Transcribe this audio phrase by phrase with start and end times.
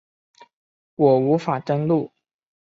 [0.95, 2.11] 我无法登入